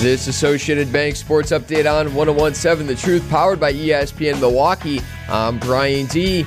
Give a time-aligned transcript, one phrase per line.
[0.00, 5.00] This Associated Bank Sports Update on 1017 The Truth, powered by ESPN Milwaukee.
[5.28, 6.44] I'm Brian D.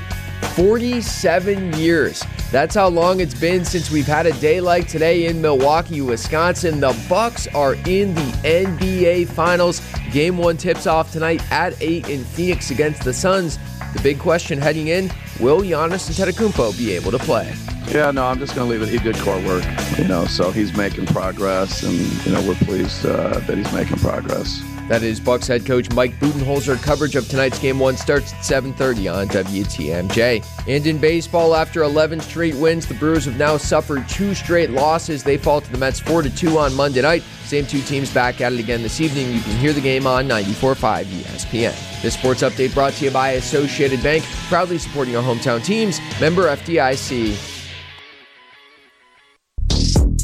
[0.56, 2.24] 47 years.
[2.50, 6.80] That's how long it's been since we've had a day like today in Milwaukee, Wisconsin.
[6.80, 9.82] The Bucks are in the NBA Finals.
[10.14, 13.60] Game 1 tips off tonight at 8 in Phoenix against the Suns.
[13.94, 17.54] The big question heading in, will Giannis Antetokounmpo be able to play?
[17.90, 18.90] Yeah, no, I'm just going to leave it.
[18.90, 19.66] He did core work,
[19.98, 23.98] you know, so he's making progress, and you know we're pleased uh, that he's making
[23.98, 24.64] progress.
[24.92, 26.84] That is Bucks head coach Mike Budenholzer.
[26.84, 30.44] Coverage of tonight's game one starts at 7:30 on WTMJ.
[30.68, 35.24] And in baseball, after 11 straight wins, the Brewers have now suffered two straight losses.
[35.24, 37.24] They fall to the Mets 4-2 on Monday night.
[37.46, 39.34] Same two teams back at it again this evening.
[39.34, 41.74] You can hear the game on 94.5 ESPN.
[42.02, 46.02] This sports update brought to you by Associated Bank, proudly supporting our hometown teams.
[46.20, 47.51] Member FDIC.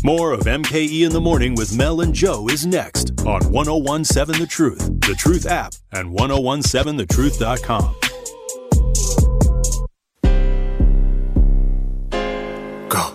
[0.08, 4.48] More of MKE in the Morning with Mel and Joe is next on 1017 The
[4.48, 7.96] Truth, The Truth app, and 1017thetruth.com.
[12.88, 13.14] Go.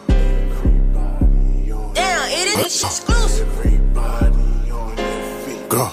[1.95, 3.49] Damn, it is exclusive.
[5.71, 5.87] Go.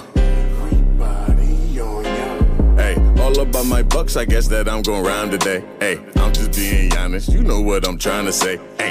[2.76, 5.64] Hey, all about my bucks, I guess that I'm going round today.
[5.80, 8.60] Hey, I'm just being honest, you know what I'm trying to say.
[8.82, 8.89] Ain't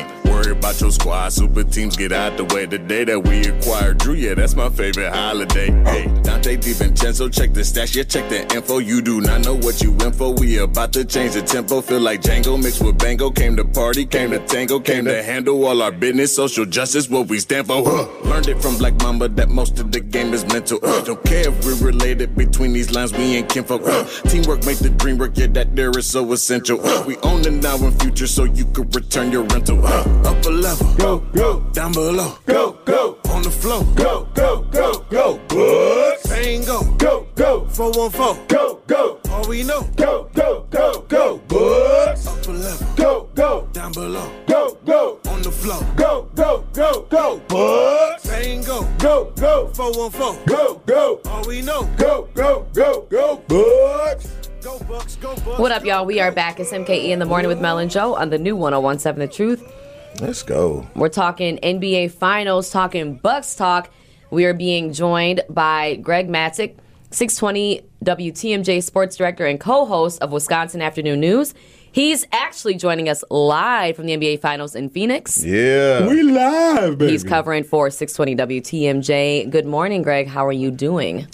[0.48, 2.66] worry about your squad, super teams get out the way.
[2.66, 5.66] The day that we acquired Drew, yeah, that's my favorite holiday.
[5.84, 8.78] Hey, Donte DiVincenzo, check the stats, yeah, check the info.
[8.78, 10.32] You do not know what you went for.
[10.32, 11.80] We about to change the tempo.
[11.80, 13.30] Feel like Django mixed with Bango.
[13.30, 16.34] Came to party, came to tango, came to handle all our business.
[16.34, 17.82] Social justice, what we stand for.
[17.84, 18.08] Huh.
[18.28, 20.78] Learned it from Black Mamba that most of the game is mental.
[20.82, 23.82] Uh, don't care if we're related between these lines, we ain't kinfolk.
[23.84, 26.84] Uh, teamwork make the dream work, yeah, that there is so essential.
[26.84, 29.84] Uh, we own the now and future, so you could return your rental.
[29.84, 30.04] Uh,
[30.38, 35.04] up a level, go, go, down below, go, go, on the floor, go, go, go,
[35.10, 36.28] go, Bucks.
[36.28, 42.26] Tango, go, go, 414, go, go, all we know, go, go, go, go, Bucks.
[42.26, 47.02] Up a level, go, go, down below, go, go, on the floor, go, go, go,
[47.10, 48.22] go, Bucks.
[48.24, 54.32] Tango, go, go, 414, go, go, all we know, go, go, go, go, Bucks.
[54.62, 55.58] Go Bucks, go Bucks.
[55.58, 56.04] What up, y'all?
[56.04, 56.58] We are back.
[56.58, 59.72] It's MKE in the morning with Mel and Joe on the new 1017 The Truth.
[60.20, 60.86] Let's go.
[60.96, 63.90] We're talking NBA Finals, talking Bucks talk.
[64.30, 66.76] We are being joined by Greg Matzek,
[67.10, 71.54] 620 WTMJ sports director and co host of Wisconsin Afternoon News.
[71.92, 75.42] He's actually joining us live from the NBA Finals in Phoenix.
[75.42, 76.06] Yeah.
[76.06, 77.12] We live, baby.
[77.12, 79.50] He's covering for 620 WTMJ.
[79.50, 80.26] Good morning, Greg.
[80.26, 81.28] How are you doing?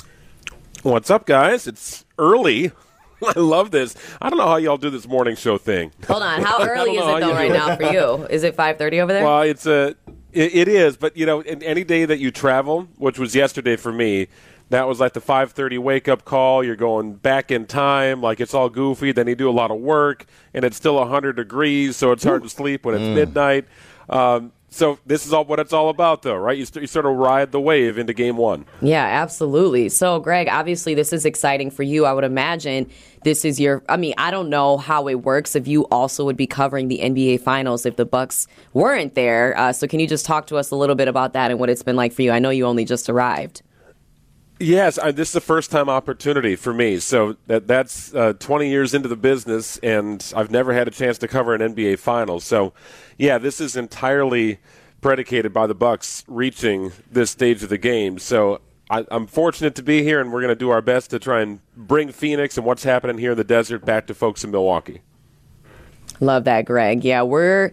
[0.82, 1.66] What's up, guys?
[1.66, 2.70] It's early.
[3.36, 3.94] I love this.
[4.20, 5.92] I don't know how y'all do this morning show thing.
[6.08, 6.42] Hold on.
[6.42, 8.26] How early is it though right now for you?
[8.26, 9.24] Is it 5:30 over there?
[9.24, 9.94] Well, it's a,
[10.32, 13.76] it, it is, but you know, in any day that you travel, which was yesterday
[13.76, 14.28] for me,
[14.70, 16.64] that was like the 5:30 wake up call.
[16.64, 19.12] You're going back in time, like it's all goofy.
[19.12, 22.42] Then you do a lot of work, and it's still 100 degrees, so it's hard
[22.42, 23.66] to sleep when it's midnight.
[24.08, 26.58] Um, so this is all what it's all about, though, right?
[26.58, 28.66] You, st- you sort of ride the wave into game one.
[28.82, 29.88] Yeah, absolutely.
[29.88, 32.06] So, Greg, obviously, this is exciting for you.
[32.06, 32.90] I would imagine
[33.22, 33.84] this is your.
[33.88, 36.98] I mean, I don't know how it works if you also would be covering the
[36.98, 39.56] NBA Finals if the Bucks weren't there.
[39.56, 41.70] Uh, so, can you just talk to us a little bit about that and what
[41.70, 42.32] it's been like for you?
[42.32, 43.62] I know you only just arrived.
[44.64, 46.98] Yes, I, this is a first time opportunity for me.
[46.98, 51.18] So that that's uh, 20 years into the business, and I've never had a chance
[51.18, 52.40] to cover an NBA final.
[52.40, 52.72] So,
[53.18, 54.60] yeah, this is entirely
[55.02, 58.18] predicated by the Bucks reaching this stage of the game.
[58.18, 61.18] So I, I'm fortunate to be here, and we're going to do our best to
[61.18, 64.50] try and bring Phoenix and what's happening here in the desert back to folks in
[64.50, 65.02] Milwaukee.
[66.20, 67.04] Love that, Greg.
[67.04, 67.70] Yeah, we're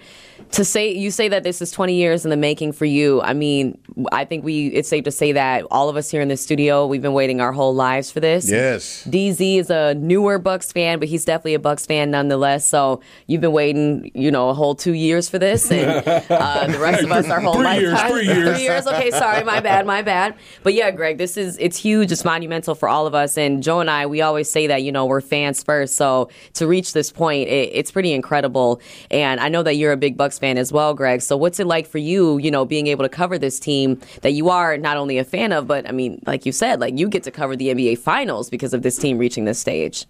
[0.52, 3.22] to say you say that this is 20 years in the making for you.
[3.22, 3.78] I mean,
[4.12, 6.86] I think we it's safe to say that all of us here in the studio,
[6.86, 8.50] we've been waiting our whole lives for this.
[8.50, 9.08] Yes.
[9.10, 12.66] DZ is a newer Bucks fan, but he's definitely a Bucks fan nonetheless.
[12.66, 15.90] So you've been waiting, you know, a whole two years for this, and
[16.30, 18.50] uh, the rest of us our whole Three years, three years.
[18.56, 18.88] three years.
[18.88, 20.36] Okay, sorry, my bad, my bad.
[20.64, 22.12] But yeah, Greg, this is it's huge.
[22.12, 23.38] It's monumental for all of us.
[23.38, 25.96] And Joe and I, we always say that you know we're fans first.
[25.96, 28.82] So to reach this point, it, it's pretty incredible.
[29.09, 31.22] And I know that you're a big Bucks fan as well, Greg.
[31.22, 34.32] So what's it like for you, you know, being able to cover this team that
[34.32, 37.08] you are not only a fan of, but I mean, like you said, like you
[37.08, 40.05] get to cover the NBA Finals because of this team reaching this stage.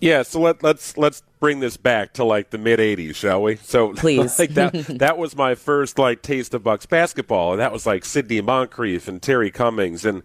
[0.00, 3.56] Yeah, so let, let's let's bring this back to like the mid '80s, shall we?
[3.56, 4.38] So, Please.
[4.38, 8.04] like that that was my first like taste of Bucks basketball, and that was like
[8.04, 10.22] Sidney Moncrief and Terry Cummings, and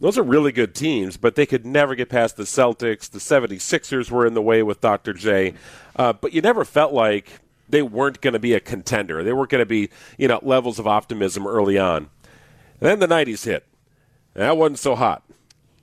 [0.00, 3.10] those are really good teams, but they could never get past the Celtics.
[3.10, 5.12] The 76ers were in the way with Dr.
[5.12, 5.54] J,
[5.96, 9.22] uh, but you never felt like they weren't going to be a contender.
[9.22, 12.10] They weren't going to be you know levels of optimism early on.
[12.80, 13.66] And then the '90s hit.
[14.34, 15.24] That wasn't so hot.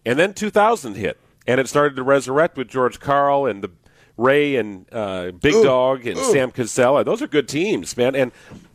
[0.06, 3.72] And then 2000 hit, and it started to resurrect with George Karl and the
[4.18, 7.04] Ray and uh, Big Dog and Sam Cassell.
[7.04, 8.16] Those are good teams, man.
[8.16, 8.31] And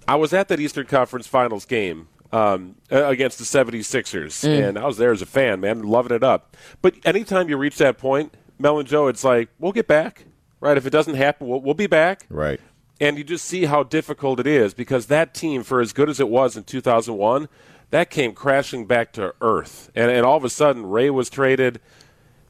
[0.06, 4.98] I was at that Eastern Conference Finals game um, against the 76ers, and I was
[4.98, 6.56] there as a fan, man, loving it up.
[6.82, 10.26] But anytime you reach that point, Mel and Joe, it's like, we'll get back,
[10.60, 10.76] right?
[10.76, 12.26] If it doesn't happen, we'll, we'll be back.
[12.28, 12.60] Right.
[13.00, 16.20] And you just see how difficult it is because that team, for as good as
[16.20, 17.48] it was in 2001,
[17.90, 19.90] that came crashing back to earth.
[19.94, 21.80] And, and all of a sudden, Ray was traded,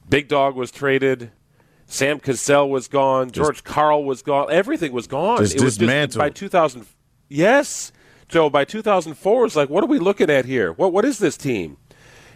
[0.08, 1.30] Big Dog was traded,
[1.86, 5.38] Sam Cassell was gone, George Karl was gone, everything was gone.
[5.38, 6.18] Just it was dismantled.
[6.18, 6.86] by 2000.
[7.28, 7.92] Yes,
[8.28, 8.50] Joe.
[8.50, 10.72] By 2004, it's like, what are we looking at here?
[10.72, 11.76] What what is this team?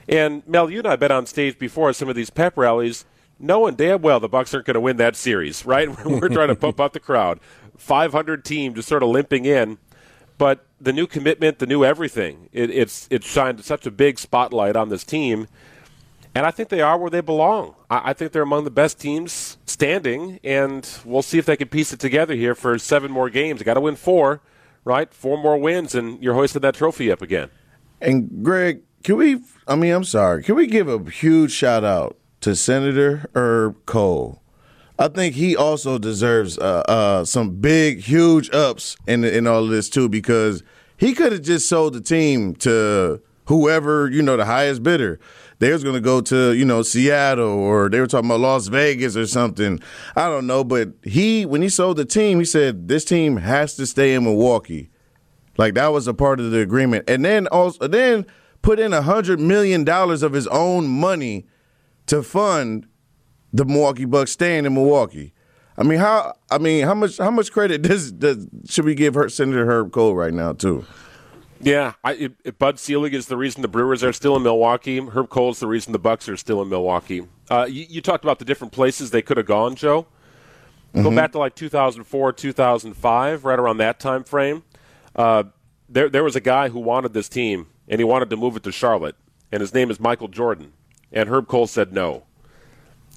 [0.09, 2.57] And Mel, you and I have been on stage before at some of these pep
[2.57, 3.05] rallies,
[3.39, 5.89] knowing damn well the Bucks aren't going to win that series, right?
[6.05, 7.41] We're trying to pump up the crowd.
[7.77, 9.79] 500 team just sort of limping in,
[10.39, 14.77] but the new commitment, the new everything, it, it's it's shined such a big spotlight
[14.77, 15.49] on this team.
[16.37, 17.77] And I think they are where they belong.
[17.89, 21.69] I, I think they're among the best teams standing, and we'll see if they can
[21.69, 23.63] piece it together here for seven more games.
[23.63, 24.41] Got to win four,
[24.85, 25.15] right?
[25.15, 27.51] Four more wins, and you're hoisting that trophy up again.
[28.01, 29.41] And Greg, can we?
[29.69, 30.43] I mean, I'm sorry.
[30.43, 34.43] Can we give a huge shout out to Senator Herb Kohl?
[34.99, 39.71] I think he also deserves uh, uh, some big, huge ups in in all of
[39.71, 40.63] this too, because
[40.97, 45.19] he could have just sold the team to whoever you know the highest bidder.
[45.59, 48.69] They was going to go to you know Seattle or they were talking about Las
[48.69, 49.81] Vegas or something.
[50.15, 53.75] I don't know, but he when he sold the team, he said this team has
[53.77, 54.91] to stay in Milwaukee.
[55.57, 58.27] Like that was a part of the agreement, and then also then
[58.63, 61.47] put in a hundred million dollars of his own money
[62.07, 62.87] to fund
[63.55, 65.33] the Milwaukee Bucks staying in Milwaukee.
[65.79, 66.35] I mean, how?
[66.51, 67.19] I mean, how much?
[67.19, 70.85] How much credit does, does should we give her, Senator Herb Kohl right now too?
[71.61, 74.99] Yeah, I, it, it- Bud Selig is the reason the Brewers are still in Milwaukee.
[75.01, 77.27] Herb Kohl is the reason the Bucks are still in Milwaukee.
[77.49, 80.07] Uh, you, you talked about the different places they could have gone, Joe.
[80.95, 84.63] Go back to like 2004, 2005, right around that time frame.
[85.17, 85.43] Uh,
[85.89, 88.63] there, there was a guy who wanted this team, and he wanted to move it
[88.63, 89.17] to Charlotte,
[89.51, 90.73] and his name is Michael Jordan.
[91.13, 92.25] And Herb Kohl said no.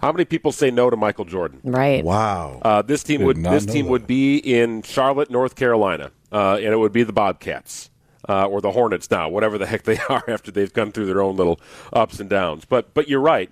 [0.01, 1.59] How many people say no to Michael Jordan?
[1.63, 2.03] Right.
[2.03, 2.61] Wow.
[2.61, 3.91] Uh, this team Did would this team that.
[3.91, 7.89] would be in Charlotte, North Carolina, uh, and it would be the Bobcats
[8.29, 11.21] uh, or the Hornets now, whatever the heck they are after they've gone through their
[11.21, 11.59] own little
[11.93, 12.65] ups and downs.
[12.65, 13.51] But but you're right.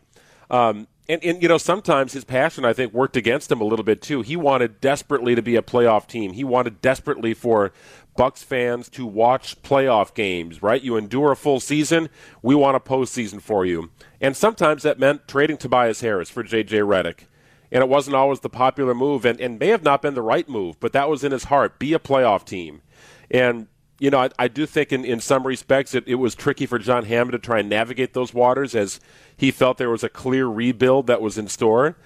[0.49, 3.85] Um, and, and you know sometimes his passion I think worked against him a little
[3.85, 4.21] bit too.
[4.21, 6.33] He wanted desperately to be a playoff team.
[6.33, 7.71] He wanted desperately for
[8.17, 10.61] Bucks fans to watch playoff games.
[10.61, 10.81] Right?
[10.81, 12.09] You endure a full season.
[12.41, 13.91] We want a postseason for you.
[14.21, 16.79] And sometimes that meant trading Tobias Harris for J.J.
[16.79, 17.25] Redick
[17.71, 20.47] and it wasn't always the popular move and, and may have not been the right
[20.47, 21.79] move, but that was in his heart.
[21.79, 22.81] Be a playoff team.
[23.29, 23.67] And,
[23.99, 26.79] you know, I, I do think in, in some respects it, it was tricky for
[26.79, 28.99] John Hammond to try and navigate those waters as
[29.35, 31.97] he felt there was a clear rebuild that was in store.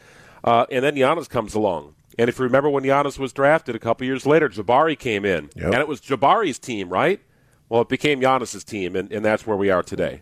[0.43, 1.95] Uh, and then Giannis comes along.
[2.17, 5.49] And if you remember when Giannis was drafted a couple years later, Jabari came in.
[5.55, 5.65] Yep.
[5.65, 7.21] And it was Jabari's team, right?
[7.69, 10.21] Well, it became Giannis's team, and, and that's where we are today.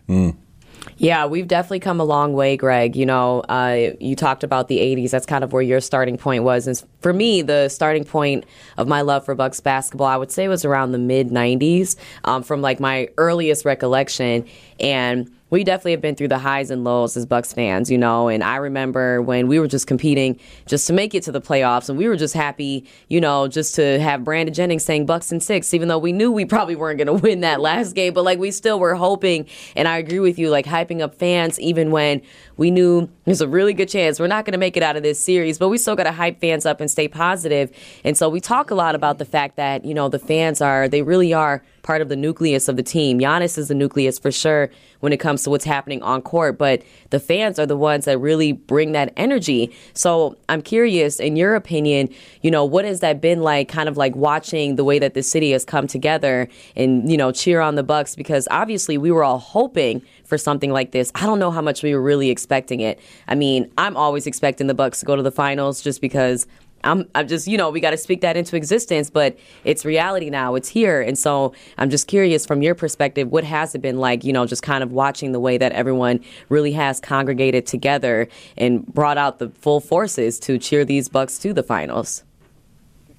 [0.96, 2.96] Yeah, we've definitely come a long way, Greg.
[2.96, 5.10] You know, uh, you talked about the 80s.
[5.10, 6.66] That's kind of where your starting point was.
[6.66, 8.44] And for me, the starting point
[8.76, 12.42] of my love for Bucks basketball, I would say, was around the mid 90s, um,
[12.42, 14.44] from like my earliest recollection.
[14.80, 18.28] And we definitely have been through the highs and lows as Bucks fans, you know.
[18.28, 21.88] And I remember when we were just competing just to make it to the playoffs,
[21.88, 25.42] and we were just happy, you know, just to have Brandon Jennings saying Bucks and
[25.42, 28.24] six, even though we knew we probably weren't going to win that last game, but
[28.24, 29.46] like we still were hoping.
[29.74, 32.20] And I agree with you, like hyping up fans, even when
[32.56, 35.02] we knew there's a really good chance we're not going to make it out of
[35.02, 37.70] this series, but we still got to hype fans up and stay positive.
[38.04, 40.88] And so we talk a lot about the fact that you know the fans are
[40.88, 43.18] they really are part of the nucleus of the team.
[43.18, 44.68] Giannis is the nucleus for sure
[45.00, 48.18] when it comes to what's happening on court, but the fans are the ones that
[48.18, 49.74] really bring that energy.
[49.94, 52.10] So I'm curious, in your opinion,
[52.42, 55.22] you know, what has that been like, kind of like watching the way that the
[55.22, 58.14] city has come together and, you know, cheer on the Bucks?
[58.14, 61.10] Because obviously we were all hoping for something like this.
[61.14, 63.00] I don't know how much we were really expecting it.
[63.28, 66.46] I mean, I'm always expecting the Bucks to go to the finals just because
[66.84, 70.30] I'm, I'm just, you know, we got to speak that into existence, but it's reality
[70.30, 70.54] now.
[70.54, 71.00] It's here.
[71.00, 74.46] And so I'm just curious from your perspective, what has it been like, you know,
[74.46, 79.38] just kind of watching the way that everyone really has congregated together and brought out
[79.38, 82.22] the full forces to cheer these Bucks to the finals?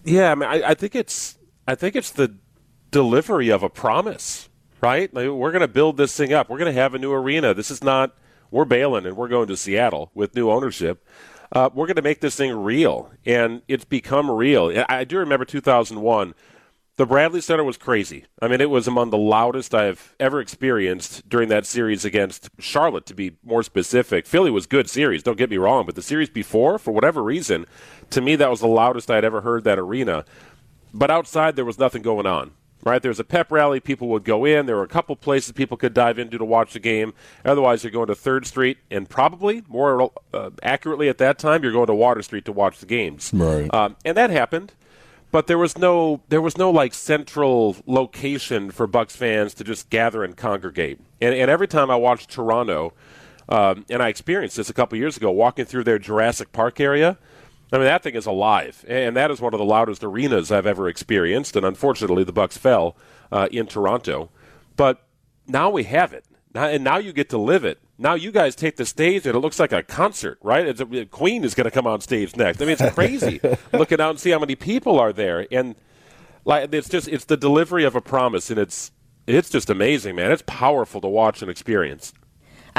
[0.04, 1.38] Yeah, I mean, I, I think it's
[1.68, 2.34] I think it's the
[2.92, 4.50] delivery of a promise,
[4.82, 5.14] right?
[5.14, 6.50] Like, we're going to build this thing up.
[6.50, 7.54] We're going to have a new arena.
[7.54, 8.16] This is not
[8.52, 11.06] we're bailing and we're going to Seattle with new ownership.
[11.52, 14.72] Uh, we're going to make this thing real, and it's become real.
[14.88, 16.36] I- do remember 2001.
[16.98, 18.26] The Bradley Center was crazy.
[18.42, 23.06] I mean, it was among the loudest I've ever experienced during that series against Charlotte,
[23.06, 24.28] to be more specific.
[24.28, 27.66] Philly was good series, don't get me wrong, but the series before, for whatever reason,
[28.10, 30.26] to me that was the loudest I'd ever heard that arena.
[30.94, 32.52] But outside, there was nothing going on.
[32.84, 33.82] Right, There's a pep rally.
[33.82, 34.66] People would go in.
[34.66, 37.14] There were a couple places people could dive into to watch the game.
[37.44, 41.74] Otherwise, you're going to Third Street, and probably more uh, accurately at that time, you're
[41.74, 43.32] going to Water Street to watch the games.
[43.34, 44.74] Right, um, and that happened
[45.32, 49.90] but there was no there was no like central location for Bucks fans to just
[49.90, 51.00] gather and congregate.
[51.22, 52.94] And, and every time I watched Toronto,
[53.48, 57.18] um, and I experienced this a couple years ago, walking through their Jurassic Park area.
[57.72, 60.66] I mean that thing is alive, and that is one of the loudest arenas I've
[60.66, 61.56] ever experienced.
[61.56, 62.96] And unfortunately, the Bucks fell
[63.32, 64.30] uh, in Toronto,
[64.76, 65.08] but
[65.48, 68.78] now we have it, and now you get to live it now you guys take
[68.78, 70.66] the stage and it looks like a concert, right?
[70.66, 72.62] It's a, Queen is going to come on stage next.
[72.62, 73.42] I mean, it's crazy
[73.74, 75.76] looking out and see how many people are there, and
[76.46, 78.92] like it's just it's the delivery of a promise, and it's
[79.28, 80.32] it's just amazing, man.
[80.32, 82.14] It's powerful to watch and experience.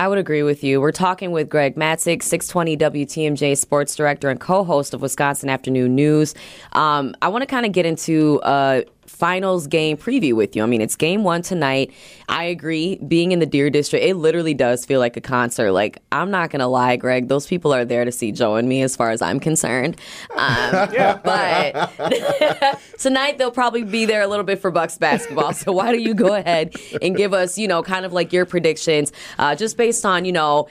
[0.00, 0.80] I would agree with you.
[0.80, 5.94] We're talking with Greg Matzek, 620 WTMJ sports director and co host of Wisconsin Afternoon
[5.94, 6.34] News.
[6.72, 8.80] Um, I want to kind of get into uh,
[9.10, 10.62] finals game preview with you.
[10.62, 11.92] I mean, it's game one tonight.
[12.28, 12.96] I agree.
[13.06, 15.72] Being in the Deer District, it literally does feel like a concert.
[15.72, 18.68] Like, I'm not going to lie, Greg, those people are there to see Joe and
[18.68, 20.00] me as far as I'm concerned.
[20.30, 20.38] Um,
[20.92, 21.20] yeah.
[21.22, 25.52] But tonight, they'll probably be there a little bit for Bucks basketball.
[25.52, 28.46] So why don't you go ahead and give us, you know, kind of like your
[28.46, 30.68] predictions, uh, just based on, you know,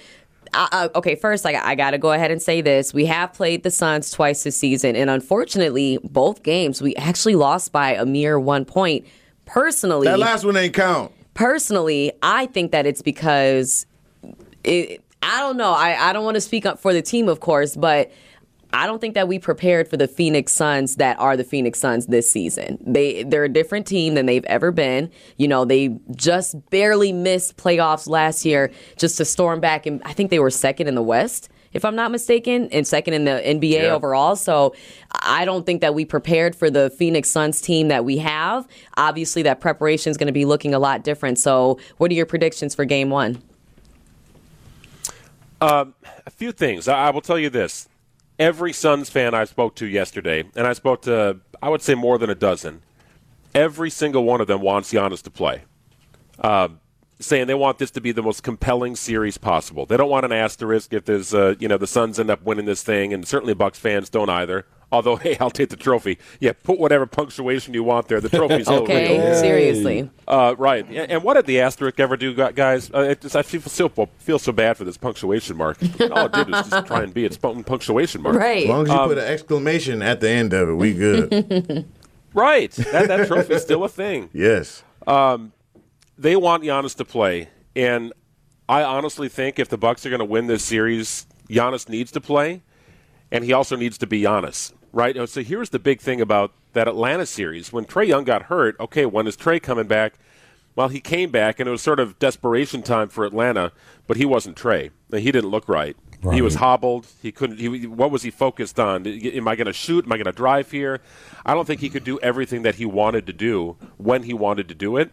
[0.54, 2.94] uh, okay, first, I, I got to go ahead and say this.
[2.94, 7.72] We have played the Suns twice this season, and unfortunately, both games we actually lost
[7.72, 9.06] by a mere one point.
[9.46, 11.12] Personally, that last one ain't count.
[11.34, 13.86] Personally, I think that it's because
[14.64, 15.72] it, I don't know.
[15.72, 18.12] I, I don't want to speak up for the team, of course, but
[18.72, 22.06] I don't think that we prepared for the Phoenix Suns that are the Phoenix Suns
[22.06, 22.78] this season.
[22.86, 25.10] They they're a different team than they've ever been.
[25.38, 30.14] You know, they just barely missed playoffs last year just to storm back and I
[30.14, 33.42] think they were second in the West if I'm not mistaken, and second in the
[33.46, 33.94] NBA yeah.
[33.94, 34.36] overall.
[34.36, 34.74] So
[35.22, 38.68] I don't think that we prepared for the Phoenix Suns team that we have.
[38.98, 41.40] Obviously, that preparation is going to be looking a lot different.
[41.40, 43.42] So, what are your predictions for game one?
[45.62, 45.94] Um,
[46.26, 46.88] a few things.
[46.88, 47.89] I will tell you this
[48.40, 52.18] every Suns fan I spoke to yesterday, and I spoke to, I would say, more
[52.18, 52.82] than a dozen,
[53.54, 55.64] every single one of them wants Giannis to play.
[56.40, 56.70] Uh,
[57.20, 59.86] saying they want this to be the most compelling series possible.
[59.86, 62.66] They don't want an asterisk if there's, uh, you know, the Suns end up winning
[62.66, 64.66] this thing, and certainly Bucks fans don't either.
[64.92, 66.18] Although, hey, I'll take the trophy.
[66.40, 68.22] Yeah, put whatever punctuation you want there.
[68.22, 69.20] The trophy's okay.
[69.20, 69.36] Real.
[69.36, 70.10] Seriously.
[70.28, 70.88] Uh, right.
[70.90, 72.92] And what did the asterisk ever do, guys?
[72.92, 75.78] Uh, just, I feel so, feel so bad for this punctuation mark.
[76.12, 78.36] All it did was just try and be its punctuation mark.
[78.36, 78.64] Right.
[78.64, 81.86] As long as you um, put an exclamation at the end of it, we good.
[82.34, 82.72] right.
[82.72, 84.30] That, that trophy's still a thing.
[84.34, 84.84] Yes.
[85.08, 85.54] Um,
[86.18, 88.14] they want Giannis to play, and
[88.68, 92.22] I honestly think if the Bucks are going to win this series, Giannis needs to
[92.22, 92.62] play,
[93.32, 95.30] and he also needs to be Giannis right?
[95.30, 97.74] So here's the big thing about that Atlanta series.
[97.74, 100.14] When Trae Young got hurt, okay, when is Trae coming back?
[100.76, 103.72] Well, he came back, and it was sort of desperation time for Atlanta,
[104.08, 104.92] but he wasn't Trae.
[105.12, 105.98] He didn't look right.
[106.22, 106.36] right.
[106.36, 107.08] He was hobbled.
[107.22, 107.60] He couldn't.
[107.60, 109.06] He, what was he focused on?
[109.06, 110.06] Am I going to shoot?
[110.06, 111.02] Am I going to drive here?
[111.46, 114.70] I don't think he could do everything that he wanted to do when he wanted
[114.70, 115.12] to do it.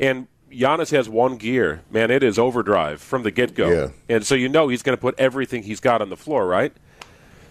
[0.00, 2.10] And Giannis has one gear, man.
[2.10, 3.88] It is overdrive from the get go, yeah.
[4.08, 6.72] and so you know he's going to put everything he's got on the floor, right?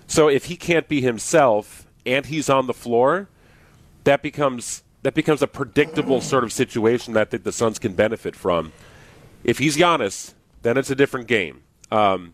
[0.07, 3.27] So if he can't be himself and he's on the floor,
[4.03, 8.71] that becomes that becomes a predictable sort of situation that the, Suns can benefit from.
[9.43, 10.33] If he's Giannis,
[10.63, 11.61] then it's a different game.
[11.91, 12.33] Um,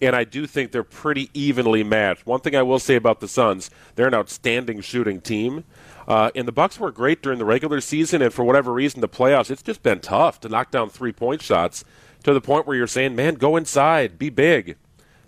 [0.00, 2.24] and I do think they're pretty evenly matched.
[2.24, 5.64] One thing I will say about the Suns, they're an outstanding shooting team.
[6.08, 9.08] Uh, and the Bucks were great during the regular season, and for whatever reason, the
[9.08, 11.84] playoffs, it's just been tough to knock down three point shots
[12.22, 14.76] to the point where you're saying, "Man, go inside, be big."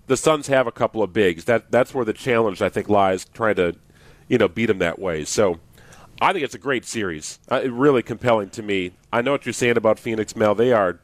[0.09, 1.45] The Suns have a couple of bigs.
[1.45, 3.77] That that's where the challenge I think lies, trying to,
[4.27, 5.25] you know, beat them that way.
[5.25, 5.61] So,
[6.21, 7.39] I think it's a great series.
[7.51, 8.93] Uh, really compelling to me.
[9.13, 10.55] I know what you're saying about Phoenix Mel.
[10.55, 10.99] They are,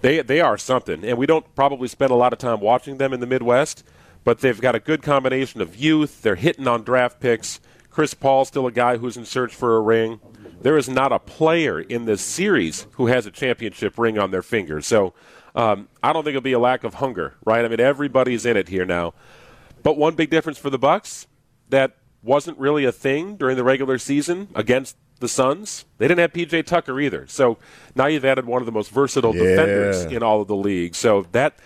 [0.00, 3.12] they they are something, and we don't probably spend a lot of time watching them
[3.12, 3.84] in the Midwest,
[4.24, 6.22] but they've got a good combination of youth.
[6.22, 7.60] They're hitting on draft picks.
[7.90, 10.18] Chris Paul still a guy who's in search for a ring.
[10.62, 14.42] There is not a player in this series who has a championship ring on their
[14.42, 14.80] finger.
[14.80, 15.12] So
[15.54, 17.64] um, I don't think it'll be a lack of hunger, right?
[17.64, 19.14] I mean, everybody's in it here now.
[19.82, 21.26] But one big difference for the Bucks
[21.68, 25.84] that wasn't really a thing during the regular season against the Suns.
[25.98, 27.26] They didn't have PJ Tucker either.
[27.26, 27.58] So
[27.94, 29.42] now you've added one of the most versatile yeah.
[29.42, 30.94] defenders in all of the league.
[30.94, 31.58] So that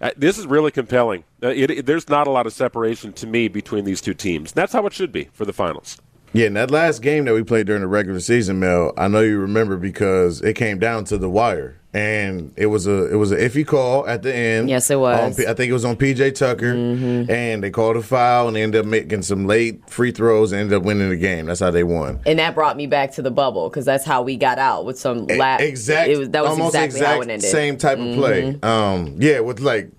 [0.00, 1.24] uh, this is really compelling.
[1.42, 4.52] Uh, it, it, there's not a lot of separation to me between these two teams.
[4.52, 5.98] That's how it should be for the finals.
[6.32, 9.20] Yeah, and that last game that we played during the regular season, Mel, I know
[9.20, 13.32] you remember because it came down to the wire, and it was a it was
[13.32, 14.70] an iffy call at the end.
[14.70, 15.38] Yes, it was.
[15.38, 18.62] On I think it was on PJ Tucker, and they called a foul, and they
[18.62, 21.46] ended up making some late free throws, and ended up winning the game.
[21.46, 22.20] That's how they won.
[22.24, 24.98] And that brought me back to the bubble because that's how we got out with
[24.98, 27.40] some la- exact, It was, that was almost exactly exact how it ended.
[27.40, 27.50] Mm-hmm.
[27.50, 28.58] same type of play.
[28.62, 29.90] Um, yeah, with like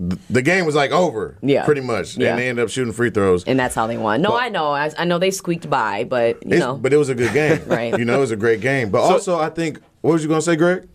[0.00, 1.36] the game was like over.
[1.42, 1.64] Yeah.
[1.64, 2.30] pretty much, Yeah.
[2.30, 3.42] and they ended up shooting free throws.
[3.44, 4.22] and that's how they won.
[4.22, 4.68] No, But- I know.
[4.70, 6.76] I, I know they squeaked by, but you know.
[6.76, 7.60] but it was a good game.
[7.66, 7.96] Right.
[7.98, 8.90] You know, it was a great game.
[8.90, 10.88] But also, I think what was you going to say, Greg?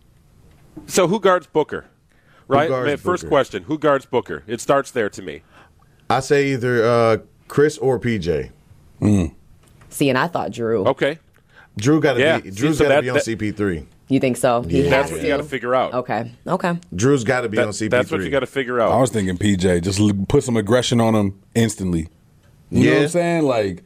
[0.88, 1.86] So who guards Booker?
[2.48, 2.68] Right.
[2.70, 4.44] guards Man, First question: Who guards Booker?
[4.48, 5.44] It starts there to me.
[6.10, 7.18] I say either uh,
[7.48, 8.52] Chris or PJ.
[9.90, 10.86] See, and I thought Drew.
[10.88, 11.20] Okay,
[11.78, 13.86] Drew got to Yeah, be Drew's got to that- be on that- CP3.
[14.10, 14.62] You think so?
[14.64, 15.24] He that's has what to.
[15.24, 15.94] you got to figure out.
[15.94, 16.32] Okay.
[16.46, 16.78] Okay.
[16.96, 17.90] Drew's got to be That- on CP3.
[17.90, 18.92] that's what you got to figure out.
[18.92, 22.10] I was thinking PJ, just put some aggression on him instantly.
[22.70, 23.44] You know what I'm saying?
[23.44, 23.84] Like,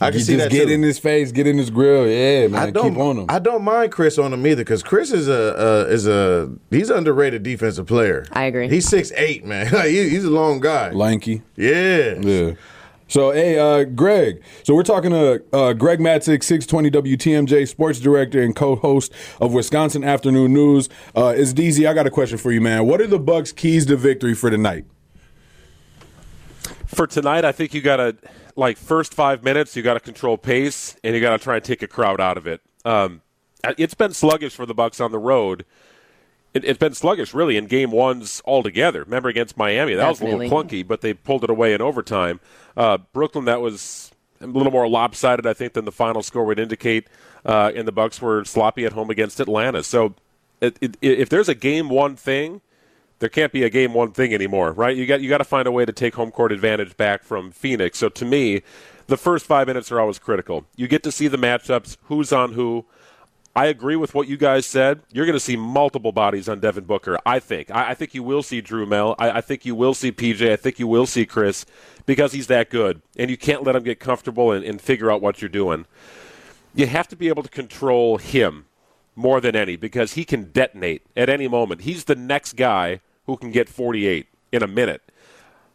[0.00, 0.72] I can you see just that get too.
[0.72, 2.06] in his face, get in his grill.
[2.08, 2.90] Yeah, man, I don't.
[2.90, 3.26] keep on him.
[3.28, 6.88] I don't mind Chris on him either because Chris is a uh, is a he's
[6.90, 8.24] an underrated defensive player.
[8.32, 8.68] I agree.
[8.68, 9.66] He's six eight man.
[9.84, 10.90] He- he's a long guy.
[10.92, 11.42] Lanky.
[11.56, 12.14] yeah.
[12.20, 12.52] Yeah.
[13.10, 14.40] So, hey, uh, Greg.
[14.62, 20.04] So we're talking to uh, Greg Matzek, 620 WTMJ sports director and co-host of Wisconsin
[20.04, 20.88] Afternoon News.
[21.16, 21.88] Uh, it's DZ.
[21.88, 22.86] I got a question for you, man.
[22.86, 24.84] What are the Bucks' keys to victory for tonight?
[26.86, 28.16] For tonight, I think you got to
[28.54, 29.74] like first five minutes.
[29.74, 32.38] You got to control pace, and you got to try and take a crowd out
[32.38, 32.60] of it.
[32.84, 33.22] Um,
[33.76, 35.64] it's been sluggish for the Bucks on the road.
[36.52, 39.04] It, it's been sluggish, really, in game ones altogether.
[39.04, 42.40] Remember against Miami, that was a little clunky, but they pulled it away in overtime.
[42.76, 46.58] Uh, Brooklyn, that was a little more lopsided, I think, than the final score would
[46.58, 47.06] indicate.
[47.44, 49.82] Uh, and the Bucks were sloppy at home against Atlanta.
[49.82, 50.14] So,
[50.60, 52.60] it, it, if there's a game one thing,
[53.20, 54.96] there can't be a game one thing anymore, right?
[54.96, 57.50] You got you got to find a way to take home court advantage back from
[57.50, 57.98] Phoenix.
[57.98, 58.62] So to me,
[59.06, 60.66] the first five minutes are always critical.
[60.76, 62.86] You get to see the matchups, who's on who.
[63.54, 65.00] I agree with what you guys said.
[65.12, 67.18] You're going to see multiple bodies on Devin Booker.
[67.26, 67.70] I think.
[67.70, 69.16] I, I think you will see Drew Mel.
[69.18, 70.52] I, I think you will see PJ.
[70.52, 71.66] I think you will see Chris
[72.06, 75.20] because he's that good, and you can't let him get comfortable and, and figure out
[75.20, 75.86] what you're doing.
[76.74, 78.66] You have to be able to control him
[79.16, 81.82] more than any because he can detonate at any moment.
[81.82, 85.09] He's the next guy who can get 48 in a minute.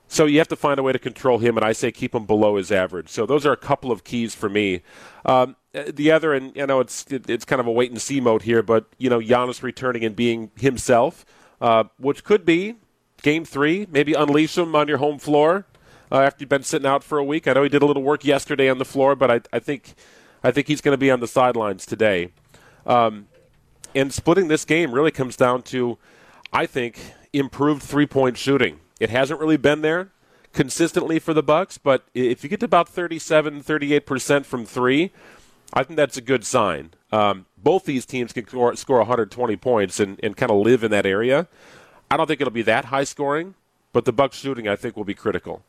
[0.08, 2.26] So you have to find a way to control him, and I say keep him
[2.26, 3.10] below his average.
[3.10, 4.82] So those are a couple of keys for me.
[5.26, 8.22] Um, the other, and you know, it's it, it's kind of a wait and see
[8.22, 11.26] mode here, but you know, Giannis returning and being himself,
[11.60, 12.76] uh, which could be
[13.24, 13.88] game three.
[13.90, 15.66] Maybe unleash him on your home floor
[16.12, 17.48] uh, after you've been sitting out for a week.
[17.48, 19.96] I know he did a little work yesterday on the floor, but I, I think
[20.44, 22.30] I think he's going to be on the sidelines today.
[22.86, 23.28] Um,
[23.96, 25.98] and splitting this game really comes down to,
[26.54, 27.00] I think,
[27.34, 28.80] improved three point shooting.
[29.00, 30.10] It hasn't really been there
[30.54, 35.12] consistently for the Bucks, but if you get to about 37, 38% from three,
[35.74, 36.92] I think that's a good sign.
[37.12, 40.92] Um, both these teams can score, score 120 points and, and kind of live in
[40.92, 41.48] that area.
[42.10, 43.56] I don't think it'll be that high scoring,
[43.92, 45.62] but the Bucks shooting I think will be critical.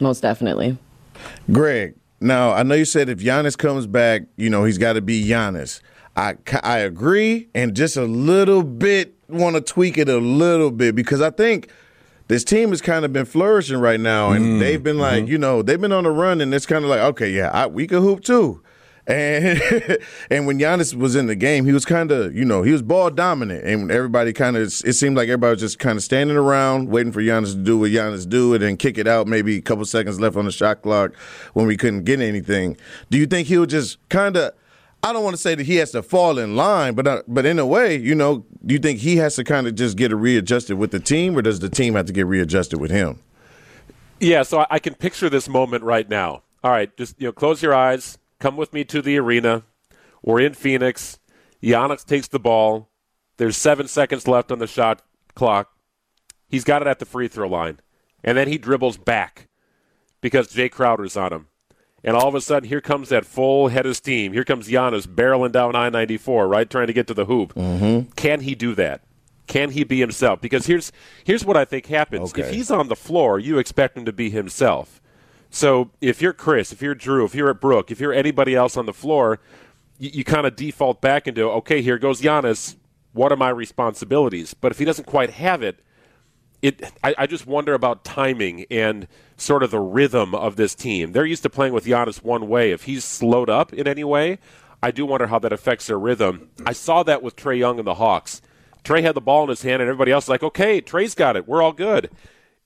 [0.00, 0.78] Most definitely.
[1.52, 5.02] Greg, now I know you said if Giannis comes back, you know he's got to
[5.02, 5.80] be Giannis.
[6.16, 10.94] I I agree, and just a little bit want to tweak it a little bit
[10.94, 11.70] because I think
[12.30, 15.32] this team has kind of been flourishing right now, and mm, they've been like, mm-hmm.
[15.32, 17.66] you know, they've been on the run, and it's kind of like, okay, yeah, I,
[17.66, 18.62] we can hoop too.
[19.08, 19.60] And
[20.30, 22.82] and when Giannis was in the game, he was kind of, you know, he was
[22.82, 26.36] ball dominant, and everybody kind of, it seemed like everybody was just kind of standing
[26.36, 29.26] around waiting for Giannis to do what Giannis do, and then kick it out.
[29.26, 31.16] Maybe a couple seconds left on the shot clock
[31.54, 32.76] when we couldn't get anything.
[33.10, 34.52] Do you think he'll just kind of?
[35.02, 37.46] I don't want to say that he has to fall in line, but uh, but
[37.46, 40.14] in a way, you know, do you think he has to kind of just get
[40.14, 43.18] readjusted with the team, or does the team have to get readjusted with him?
[44.18, 46.42] Yeah, so I- can picture this moment right now.
[46.62, 48.18] All right, just you know, close your eyes.
[48.38, 49.62] Come with me to the arena.
[50.22, 51.18] We're in Phoenix.
[51.62, 52.90] Giannis takes the ball.
[53.38, 55.02] There's seven seconds left on the shot
[55.34, 55.70] clock.
[56.48, 57.80] He's got it at the free throw line,
[58.22, 59.48] and then he dribbles back
[60.20, 61.46] because Jae Crowder's on him.
[62.02, 64.32] And all of a sudden, here comes that full head of steam.
[64.32, 67.54] Here comes Giannis barreling down I 94, right, trying to get to the hoop.
[67.54, 68.10] Mm-hmm.
[68.12, 69.02] Can he do that?
[69.46, 70.40] Can he be himself?
[70.40, 70.92] Because here's
[71.24, 72.32] here's what I think happens.
[72.36, 75.00] If he's on the floor, you expect him to be himself.
[75.50, 78.76] So if you're Chris, if you're Drew, if you're at Brook, if you're anybody else
[78.76, 79.40] on the floor,
[79.98, 82.76] you, you kind of default back into okay, here goes Giannis.
[83.12, 84.54] What are my responsibilities?
[84.54, 85.80] But if he doesn't quite have it,
[86.62, 91.12] it I, I just wonder about timing and sort of the rhythm of this team.
[91.12, 92.72] They're used to playing with Giannis one way.
[92.72, 94.38] If he's slowed up in any way,
[94.82, 96.50] I do wonder how that affects their rhythm.
[96.66, 98.42] I saw that with Trae Young and the Hawks.
[98.84, 101.36] Trae had the ball in his hand, and everybody else was like, "Okay, Trae's got
[101.36, 101.46] it.
[101.46, 102.10] We're all good."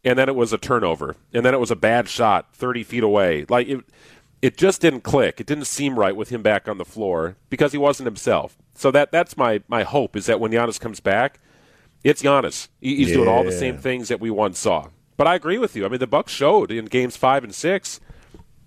[0.05, 3.03] And then it was a turnover, and then it was a bad shot, thirty feet
[3.03, 3.47] away.
[3.49, 3.85] Like it,
[4.43, 5.41] it just didn't click.
[5.41, 8.57] It didn't seem right with him back on the floor because he wasn't himself.
[8.75, 11.41] So that that's my my hope is that when Giannis comes back,
[12.05, 12.69] it's Giannis.
[12.81, 14.89] He- He's doing all the same things that we once saw.
[15.17, 15.85] But I agree with you.
[15.85, 18.01] I mean, the Bucks showed in games five and six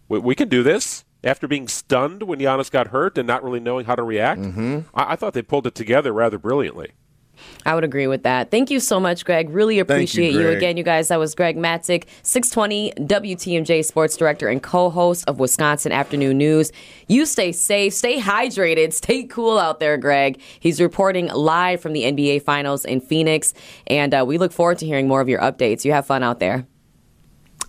[0.09, 1.03] we, we can do this.
[1.23, 4.79] After being stunned when Giannis got hurt and not really knowing how to react, Mm-hmm.
[4.93, 6.91] I, I thought they pulled it together rather brilliantly.
[7.65, 8.51] I would agree with that.
[8.51, 9.49] Thank you so much, Greg.
[9.49, 10.57] Really appreciate you, Greg.
[10.57, 11.09] again, you guys.
[11.09, 16.71] That was Greg Matzek, 620 WTMJ sports director and co-host of Wisconsin Afternoon News.
[17.07, 20.39] You stay safe, stay hydrated, stay cool out there, Greg.
[20.59, 23.53] He's reporting live from the NBA Finals in Phoenix,
[23.87, 25.85] and uh, we look forward to hearing more of your updates.
[25.85, 26.67] You have fun out there.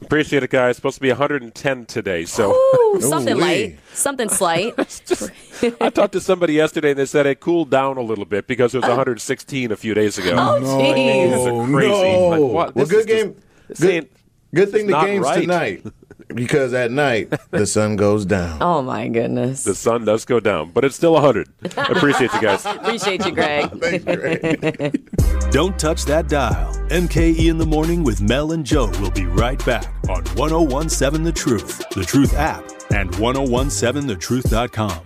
[0.01, 0.77] Appreciate it, guys.
[0.77, 3.43] Supposed to be 110 today, so Ooh, something Ooh-wee.
[3.43, 4.75] light, something slight.
[5.81, 8.75] I talked to somebody yesterday and they said it cooled down a little bit because
[8.75, 10.35] it was 116 a few days ago.
[10.39, 11.35] Oh, oh jeez.
[11.35, 11.89] These are crazy.
[11.91, 12.29] no.
[12.29, 12.75] Like, what?
[12.77, 13.43] Well, This good is just- game.
[13.81, 14.13] Good, ain't-
[14.55, 15.41] good thing the game's right.
[15.43, 15.83] tonight
[16.35, 18.59] because at night the sun goes down.
[18.69, 19.65] Oh my goodness.
[19.65, 21.49] the sun does go down, but it's still 100.
[21.77, 22.65] Appreciate you guys.
[22.67, 23.71] Appreciate you, Greg.
[23.81, 25.51] Thanks, Greg.
[25.51, 26.73] Don't touch that dial.
[26.89, 31.33] MKE in the morning with Mel and Joe will be right back on 1017 The
[31.33, 35.03] Truth, The Truth app, and 1017thetruth.com.